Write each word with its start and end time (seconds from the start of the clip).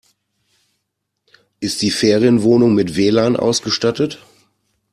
Ist 1.59 1.83
die 1.83 1.91
Ferienwohnung 1.91 2.73
mit 2.73 2.95
WLAN 2.95 3.35
ausgestattet? 3.35 4.25